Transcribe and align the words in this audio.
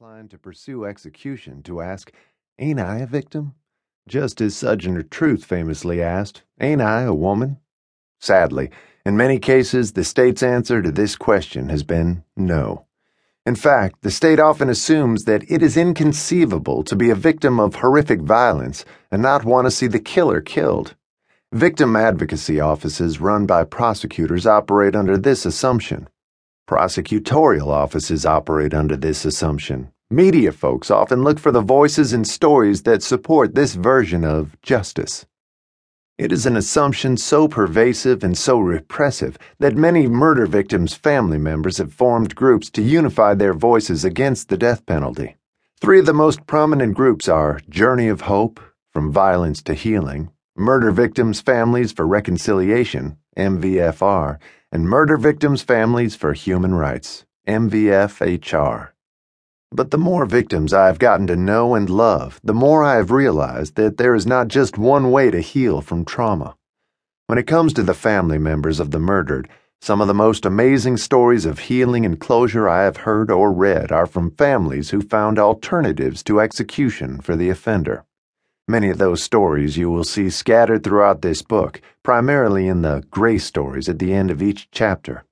inclined 0.00 0.30
to 0.30 0.38
pursue 0.38 0.84
execution 0.84 1.60
to 1.60 1.80
ask, 1.80 2.12
Ain't 2.60 2.78
I 2.78 2.98
a 2.98 3.06
victim? 3.06 3.54
Just 4.06 4.40
as 4.40 4.54
Sojourner 4.54 5.02
Truth 5.02 5.44
famously 5.44 6.00
asked, 6.00 6.44
Ain't 6.60 6.80
I 6.80 7.02
a 7.02 7.12
woman? 7.12 7.58
Sadly, 8.20 8.70
in 9.04 9.16
many 9.16 9.40
cases, 9.40 9.94
the 9.94 10.04
state's 10.04 10.40
answer 10.40 10.80
to 10.80 10.92
this 10.92 11.16
question 11.16 11.68
has 11.70 11.82
been 11.82 12.22
no. 12.36 12.84
In 13.44 13.56
fact, 13.56 14.02
the 14.02 14.12
state 14.12 14.38
often 14.38 14.68
assumes 14.68 15.24
that 15.24 15.42
it 15.50 15.64
is 15.64 15.76
inconceivable 15.76 16.84
to 16.84 16.94
be 16.94 17.10
a 17.10 17.16
victim 17.16 17.58
of 17.58 17.74
horrific 17.74 18.20
violence 18.20 18.84
and 19.10 19.20
not 19.20 19.44
want 19.44 19.66
to 19.66 19.70
see 19.72 19.88
the 19.88 19.98
killer 19.98 20.40
killed. 20.40 20.94
Victim 21.52 21.96
advocacy 21.96 22.60
offices 22.60 23.20
run 23.20 23.46
by 23.46 23.64
prosecutors 23.64 24.46
operate 24.46 24.94
under 24.94 25.18
this 25.18 25.44
assumption. 25.44 26.08
Prosecutorial 26.68 27.68
offices 27.68 28.26
operate 28.26 28.74
under 28.74 28.94
this 28.94 29.24
assumption. 29.24 29.90
Media 30.10 30.52
folks 30.52 30.90
often 30.90 31.24
look 31.24 31.38
for 31.38 31.50
the 31.50 31.62
voices 31.62 32.12
and 32.12 32.28
stories 32.28 32.82
that 32.82 33.02
support 33.02 33.54
this 33.54 33.74
version 33.74 34.22
of 34.22 34.54
justice. 34.60 35.24
It 36.18 36.30
is 36.30 36.44
an 36.44 36.58
assumption 36.58 37.16
so 37.16 37.48
pervasive 37.48 38.22
and 38.22 38.36
so 38.36 38.58
repressive 38.58 39.38
that 39.58 39.76
many 39.76 40.06
murder 40.08 40.44
victims' 40.44 40.92
family 40.92 41.38
members 41.38 41.78
have 41.78 41.94
formed 41.94 42.34
groups 42.34 42.68
to 42.72 42.82
unify 42.82 43.32
their 43.32 43.54
voices 43.54 44.04
against 44.04 44.50
the 44.50 44.58
death 44.58 44.84
penalty. 44.84 45.36
Three 45.80 46.00
of 46.00 46.06
the 46.06 46.12
most 46.12 46.46
prominent 46.46 46.94
groups 46.94 47.30
are 47.30 47.62
Journey 47.70 48.08
of 48.08 48.22
Hope, 48.22 48.60
From 48.92 49.10
Violence 49.10 49.62
to 49.62 49.72
Healing, 49.72 50.32
Murder 50.54 50.90
Victims' 50.90 51.40
Families 51.40 51.92
for 51.92 52.06
Reconciliation, 52.06 53.16
MVFR, 53.38 54.38
and 54.72 54.88
Murder 54.88 55.16
Victims' 55.16 55.62
Families 55.62 56.14
for 56.16 56.32
Human 56.32 56.74
Rights, 56.74 57.24
MVFHR. 57.46 58.90
But 59.70 59.90
the 59.90 59.98
more 59.98 60.26
victims 60.26 60.72
I 60.72 60.86
have 60.86 60.98
gotten 60.98 61.26
to 61.28 61.36
know 61.36 61.74
and 61.74 61.88
love, 61.88 62.40
the 62.42 62.54
more 62.54 62.82
I 62.82 62.96
have 62.96 63.10
realized 63.10 63.76
that 63.76 63.96
there 63.96 64.14
is 64.14 64.26
not 64.26 64.48
just 64.48 64.76
one 64.76 65.10
way 65.10 65.30
to 65.30 65.40
heal 65.40 65.80
from 65.80 66.04
trauma. 66.04 66.56
When 67.26 67.38
it 67.38 67.46
comes 67.46 67.72
to 67.74 67.82
the 67.82 67.94
family 67.94 68.38
members 68.38 68.80
of 68.80 68.90
the 68.90 68.98
murdered, 68.98 69.48
some 69.80 70.00
of 70.00 70.08
the 70.08 70.14
most 70.14 70.44
amazing 70.44 70.96
stories 70.96 71.46
of 71.46 71.60
healing 71.60 72.04
and 72.04 72.18
closure 72.18 72.68
I 72.68 72.82
have 72.82 72.98
heard 72.98 73.30
or 73.30 73.52
read 73.52 73.92
are 73.92 74.06
from 74.06 74.32
families 74.32 74.90
who 74.90 75.00
found 75.00 75.38
alternatives 75.38 76.22
to 76.24 76.40
execution 76.40 77.20
for 77.20 77.36
the 77.36 77.48
offender. 77.48 78.04
Many 78.70 78.90
of 78.90 78.98
those 78.98 79.22
stories 79.22 79.78
you 79.78 79.90
will 79.90 80.04
see 80.04 80.28
scattered 80.28 80.84
throughout 80.84 81.22
this 81.22 81.40
book, 81.40 81.80
primarily 82.02 82.68
in 82.68 82.82
the 82.82 83.02
gray 83.10 83.38
stories 83.38 83.88
at 83.88 83.98
the 83.98 84.12
end 84.12 84.30
of 84.30 84.42
each 84.42 84.68
chapter. 84.70 85.24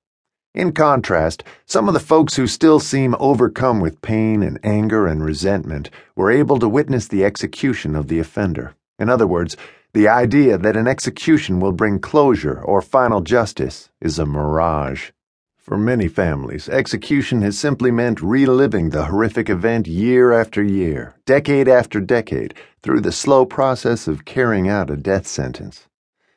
In 0.55 0.73
contrast, 0.73 1.45
some 1.67 1.87
of 1.87 1.93
the 1.93 2.01
folks 2.01 2.37
who 2.37 2.47
still 2.47 2.81
seem 2.81 3.15
overcome 3.21 3.79
with 3.79 4.01
pain 4.01 4.43
and 4.43 4.59
anger 4.65 5.07
and 5.07 5.23
resentment 5.23 5.91
were 6.15 6.31
able 6.31 6.59
to 6.59 6.67
witness 6.67 7.09
the 7.09 7.27
execution 7.27 7.95
of 7.95 8.09
the 8.09 8.19
offender. 8.19 8.75
In 8.99 9.11
other 9.11 9.27
words, 9.27 9.55
the 9.93 10.09
idea 10.09 10.57
that 10.57 10.77
an 10.77 10.89
execution 10.89 11.61
will 11.61 11.73
bring 11.73 11.99
closure 11.99 12.63
or 12.63 12.81
final 12.81 13.21
justice 13.21 13.91
is 14.01 14.19
a 14.19 14.25
mirage. 14.25 15.11
For 15.67 15.77
many 15.77 16.07
families, 16.07 16.69
execution 16.69 17.43
has 17.43 17.59
simply 17.59 17.91
meant 17.91 18.23
reliving 18.23 18.91
the 18.91 19.07
horrific 19.07 19.51
event 19.51 19.89
year 19.89 20.33
after 20.33 20.63
year, 20.63 21.17
decade 21.27 21.67
after 21.67 22.01
decade, 22.01 22.55
through 22.85 23.01
the 23.01 23.11
slow 23.11 23.45
process 23.45 24.07
of 24.07 24.25
carrying 24.25 24.69
out 24.69 24.91
a 24.91 24.97
death 24.97 25.27
sentence. 25.27 25.89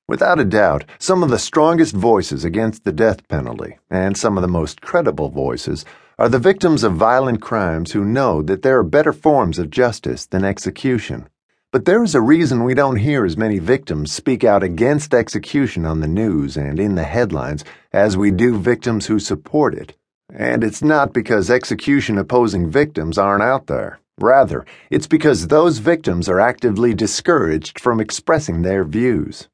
Without 0.07 0.39
a 0.39 0.45
doubt, 0.45 0.83
some 0.97 1.21
of 1.21 1.29
the 1.29 1.37
strongest 1.37 1.93
voices 1.93 2.43
against 2.43 2.85
the 2.85 2.91
death 2.91 3.27
penalty, 3.27 3.77
and 3.87 4.17
some 4.17 4.35
of 4.35 4.41
the 4.41 4.47
most 4.47 4.81
credible 4.81 5.29
voices, 5.29 5.85
are 6.17 6.27
the 6.27 6.39
victims 6.39 6.83
of 6.83 6.93
violent 6.93 7.39
crimes 7.39 7.91
who 7.91 8.03
know 8.03 8.41
that 8.41 8.63
there 8.63 8.79
are 8.79 8.83
better 8.83 9.13
forms 9.13 9.59
of 9.59 9.69
justice 9.69 10.25
than 10.25 10.43
execution. 10.43 11.29
But 11.71 11.85
there 11.85 12.03
is 12.03 12.15
a 12.15 12.21
reason 12.21 12.63
we 12.63 12.73
don't 12.73 12.95
hear 12.95 13.23
as 13.23 13.37
many 13.37 13.59
victims 13.59 14.11
speak 14.11 14.43
out 14.43 14.63
against 14.63 15.13
execution 15.13 15.85
on 15.85 15.99
the 15.99 16.07
news 16.07 16.57
and 16.57 16.79
in 16.79 16.95
the 16.95 17.03
headlines 17.03 17.63
as 17.93 18.17
we 18.17 18.31
do 18.31 18.57
victims 18.57 19.05
who 19.05 19.19
support 19.19 19.75
it. 19.75 19.95
And 20.33 20.63
it's 20.63 20.81
not 20.81 21.13
because 21.13 21.51
execution 21.51 22.17
opposing 22.17 22.71
victims 22.71 23.19
aren't 23.19 23.43
out 23.43 23.67
there. 23.67 23.99
Rather, 24.19 24.65
it's 24.89 25.05
because 25.05 25.47
those 25.47 25.77
victims 25.77 26.27
are 26.27 26.39
actively 26.39 26.95
discouraged 26.95 27.79
from 27.79 27.99
expressing 27.99 28.63
their 28.63 28.83
views. 28.83 29.47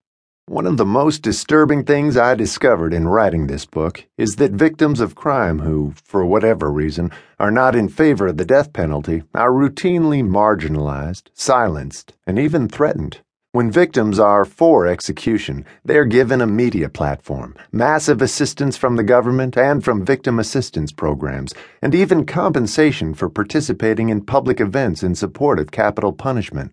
One 0.47 0.67
of 0.67 0.77
the 0.77 0.85
most 0.85 1.23
disturbing 1.23 1.85
things 1.85 2.15
I 2.15 2.35
discovered 2.35 2.93
in 2.93 3.07
writing 3.07 3.47
this 3.47 3.65
book 3.65 4.05
is 4.15 4.35
that 4.35 4.51
victims 4.51 4.99
of 4.99 5.15
crime 5.15 5.57
who, 5.57 5.95
for 6.03 6.23
whatever 6.23 6.71
reason, 6.71 7.09
are 7.39 7.49
not 7.49 7.75
in 7.75 7.89
favor 7.89 8.27
of 8.27 8.37
the 8.37 8.45
death 8.45 8.71
penalty 8.71 9.23
are 9.33 9.49
routinely 9.49 10.23
marginalized, 10.23 11.29
silenced, 11.33 12.13
and 12.27 12.37
even 12.37 12.69
threatened. 12.69 13.21
When 13.53 13.71
victims 13.71 14.19
are 14.19 14.45
for 14.45 14.85
execution, 14.85 15.65
they 15.83 15.97
are 15.97 16.05
given 16.05 16.41
a 16.41 16.45
media 16.45 16.89
platform, 16.89 17.55
massive 17.71 18.21
assistance 18.21 18.77
from 18.77 18.97
the 18.97 19.03
government 19.03 19.57
and 19.57 19.83
from 19.83 20.05
victim 20.05 20.37
assistance 20.37 20.91
programs, 20.91 21.55
and 21.81 21.95
even 21.95 22.23
compensation 22.23 23.15
for 23.15 23.29
participating 23.29 24.09
in 24.09 24.23
public 24.23 24.61
events 24.61 25.01
in 25.01 25.15
support 25.15 25.57
of 25.57 25.71
capital 25.71 26.13
punishment. 26.13 26.71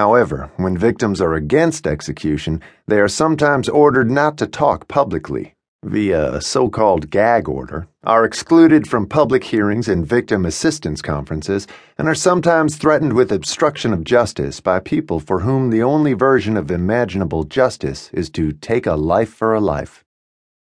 However, 0.00 0.50
when 0.56 0.78
victims 0.78 1.20
are 1.20 1.34
against 1.34 1.86
execution, 1.86 2.62
they 2.86 2.98
are 3.00 3.06
sometimes 3.06 3.68
ordered 3.68 4.10
not 4.10 4.38
to 4.38 4.46
talk 4.46 4.88
publicly 4.88 5.52
via 5.84 6.36
a 6.36 6.40
so 6.40 6.70
called 6.70 7.10
gag 7.10 7.46
order, 7.50 7.86
are 8.02 8.24
excluded 8.24 8.88
from 8.88 9.06
public 9.06 9.44
hearings 9.44 9.88
and 9.88 10.06
victim 10.06 10.46
assistance 10.46 11.02
conferences, 11.02 11.66
and 11.98 12.08
are 12.08 12.14
sometimes 12.14 12.76
threatened 12.76 13.12
with 13.12 13.30
obstruction 13.30 13.92
of 13.92 14.02
justice 14.02 14.58
by 14.58 14.80
people 14.80 15.20
for 15.20 15.40
whom 15.40 15.68
the 15.68 15.82
only 15.82 16.14
version 16.14 16.56
of 16.56 16.70
imaginable 16.70 17.44
justice 17.44 18.08
is 18.14 18.30
to 18.30 18.52
take 18.52 18.86
a 18.86 18.94
life 18.94 19.28
for 19.28 19.52
a 19.54 19.60
life. 19.60 20.02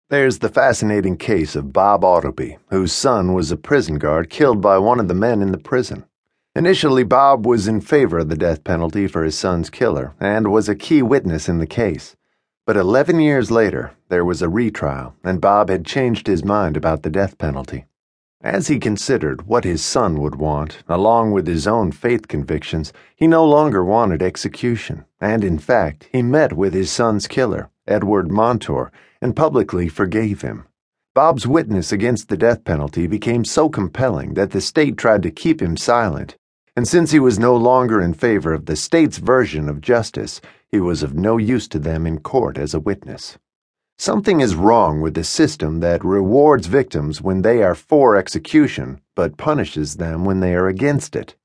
There's 0.10 0.40
the 0.40 0.50
fascinating 0.50 1.16
case 1.16 1.56
of 1.56 1.72
Bob 1.72 2.02
Autobee, 2.02 2.58
whose 2.72 2.92
son 2.92 3.32
was 3.32 3.52
a 3.52 3.58
prison 3.58 4.00
guard 4.00 4.30
killed 4.30 4.60
by 4.60 4.78
one 4.80 5.00
of 5.00 5.08
the 5.08 5.14
men 5.14 5.42
in 5.42 5.54
the 5.54 5.58
prison. 5.58 6.04
Initially, 6.56 7.04
Bob 7.04 7.48
was 7.48 7.68
in 7.68 7.82
favor 7.82 8.20
of 8.20 8.30
the 8.30 8.36
death 8.36 8.64
penalty 8.64 9.08
for 9.08 9.24
his 9.24 9.36
son's 9.36 9.72
killer 9.72 10.14
and 10.20 10.52
was 10.52 10.70
a 10.70 10.76
key 10.76 11.02
witness 11.02 11.50
in 11.50 11.58
the 11.58 11.66
case. 11.66 12.16
But 12.68 12.78
11 12.78 13.20
years 13.20 13.50
later, 13.50 13.94
there 14.10 14.24
was 14.24 14.44
a 14.44 14.50
retrial, 14.50 15.16
and 15.24 15.42
Bob 15.42 15.70
had 15.70 15.84
changed 15.84 16.28
his 16.28 16.46
mind 16.46 16.78
about 16.78 17.02
the 17.02 17.10
death 17.10 17.40
penalty. 17.40 17.86
As 18.40 18.68
he 18.68 18.78
considered 18.78 19.48
what 19.48 19.64
his 19.64 19.84
son 19.84 20.22
would 20.22 20.36
want, 20.36 20.84
along 20.88 21.32
with 21.32 21.48
his 21.48 21.66
own 21.66 21.92
faith 21.92 22.28
convictions, 22.28 22.94
he 23.16 23.26
no 23.26 23.44
longer 23.44 23.84
wanted 23.84 24.22
execution, 24.22 25.06
and 25.20 25.44
in 25.44 25.58
fact, 25.58 26.08
he 26.12 26.22
met 26.22 26.54
with 26.54 26.76
his 26.76 26.92
son's 26.92 27.26
killer, 27.26 27.72
Edward 27.88 28.30
Montour, 28.30 28.92
and 29.24 29.36
publicly 29.36 29.90
forgave 29.90 30.42
him. 30.44 30.66
Bob's 31.16 31.48
witness 31.48 31.92
against 31.92 32.30
the 32.30 32.38
death 32.38 32.64
penalty 32.64 33.08
became 33.08 33.44
so 33.44 33.70
compelling 33.70 34.36
that 34.36 34.52
the 34.52 34.62
state 34.62 34.98
tried 34.98 35.24
to 35.24 35.32
keep 35.32 35.62
him 35.62 35.78
silent, 35.78 36.38
and 36.76 36.88
since 36.88 37.12
he 37.12 37.20
was 37.20 37.38
no 37.38 37.56
longer 37.56 38.02
in 38.02 38.14
favor 38.14 38.54
of 38.54 38.66
the 38.66 38.76
state's 38.76 39.18
version 39.18 39.70
of 39.70 39.82
justice, 39.82 40.42
he 40.72 40.80
was 40.80 41.04
of 41.04 41.14
no 41.14 41.38
use 41.38 41.68
to 41.68 41.78
them 41.78 42.08
in 42.08 42.20
court 42.20 42.58
as 42.58 42.74
a 42.74 42.80
witness. 42.80 43.38
Something 44.00 44.42
is 44.42 44.56
wrong 44.56 45.00
with 45.00 45.14
the 45.14 45.24
system 45.24 45.82
that 45.82 46.04
rewards 46.04 46.66
victims 46.66 47.22
when 47.22 47.44
they 47.44 47.62
are 47.62 47.76
for 47.76 48.16
execution, 48.16 49.00
but 49.16 49.38
punishes 49.38 49.96
them 49.98 50.26
when 50.26 50.40
they 50.40 50.56
are 50.56 50.68
against 50.68 51.16
it. 51.16 51.36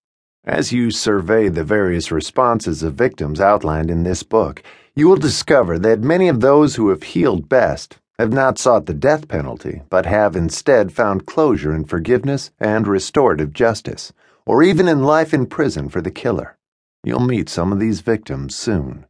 As 0.44 0.72
you 0.72 0.91
survey 0.91 1.50
the 1.50 1.62
various 1.62 2.10
responses 2.10 2.83
of 2.83 2.95
victims 2.95 3.39
outlined 3.39 3.91
in 3.91 4.03
this 4.03 4.22
book, 4.22 4.62
you 4.97 5.09
will 5.09 5.16
discover 5.16 5.78
that 5.78 6.00
many 6.00 6.27
of 6.27 6.41
those 6.41 6.77
who 6.77 6.89
have 6.89 7.03
healed 7.03 7.50
best 7.50 7.99
have 8.18 8.32
not 8.32 8.58
sought 8.58 8.86
the 8.86 8.94
death 8.94 9.28
penalty, 9.28 9.82
but 9.90 10.06
have 10.06 10.34
instead 10.34 10.92
found 10.92 11.26
closure 11.26 11.72
in 11.72 11.84
forgiveness 11.84 12.50
and 12.58 12.88
restorative 12.88 13.52
justice 13.52 14.12
or 14.44 14.62
even 14.62 14.88
in 14.88 15.04
life 15.04 15.34
in 15.34 15.47
prison 15.47 15.88
for 15.88 16.00
the 16.00 16.10
killer. 16.10 16.56
You'll 17.04 17.20
meet 17.20 17.48
some 17.48 17.72
of 17.72 17.78
these 17.78 18.00
victims 18.00 18.56
soon. 18.56 19.06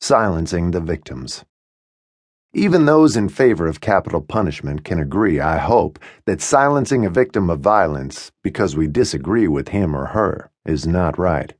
Silencing 0.00 0.70
the 0.70 0.80
victims. 0.80 1.44
Even 2.52 2.84
those 2.84 3.16
in 3.16 3.28
favor 3.28 3.68
of 3.68 3.80
capital 3.80 4.20
punishment 4.20 4.82
can 4.82 4.98
agree, 4.98 5.38
I 5.38 5.58
hope, 5.58 6.00
that 6.24 6.40
silencing 6.40 7.06
a 7.06 7.10
victim 7.10 7.48
of 7.48 7.60
violence 7.60 8.32
because 8.42 8.74
we 8.74 8.88
disagree 8.88 9.46
with 9.46 9.68
him 9.68 9.94
or 9.94 10.06
her 10.06 10.50
is 10.66 10.84
not 10.84 11.16
right. 11.16 11.52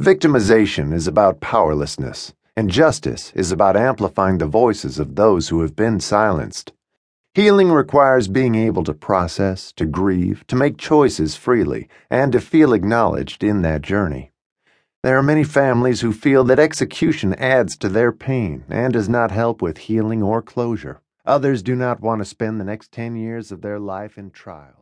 Victimization 0.00 0.94
is 0.94 1.06
about 1.06 1.40
powerlessness, 1.40 2.32
and 2.56 2.70
justice 2.70 3.32
is 3.34 3.52
about 3.52 3.76
amplifying 3.76 4.38
the 4.38 4.46
voices 4.46 4.98
of 4.98 5.16
those 5.16 5.48
who 5.48 5.60
have 5.62 5.76
been 5.76 6.00
silenced. 6.00 6.72
Healing 7.34 7.70
requires 7.70 8.26
being 8.26 8.56
able 8.56 8.82
to 8.84 8.92
process, 8.92 9.72
to 9.72 9.86
grieve, 9.86 10.44
to 10.48 10.56
make 10.56 10.78
choices 10.78 11.36
freely, 11.36 11.88
and 12.10 12.32
to 12.32 12.40
feel 12.40 12.72
acknowledged 12.72 13.44
in 13.44 13.62
that 13.62 13.82
journey. 13.82 14.32
There 15.02 15.16
are 15.16 15.22
many 15.22 15.44
families 15.44 16.00
who 16.00 16.12
feel 16.12 16.44
that 16.44 16.58
execution 16.58 17.34
adds 17.34 17.76
to 17.78 17.88
their 17.88 18.12
pain 18.12 18.64
and 18.68 18.92
does 18.92 19.08
not 19.08 19.30
help 19.30 19.62
with 19.62 19.78
healing 19.78 20.22
or 20.22 20.42
closure. 20.42 21.00
Others 21.24 21.62
do 21.62 21.76
not 21.76 22.00
want 22.00 22.20
to 22.20 22.24
spend 22.24 22.60
the 22.60 22.64
next 22.64 22.92
10 22.92 23.16
years 23.16 23.52
of 23.52 23.62
their 23.62 23.78
life 23.78 24.18
in 24.18 24.30
trial. 24.30 24.79